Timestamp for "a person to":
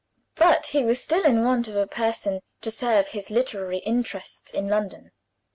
1.75-2.71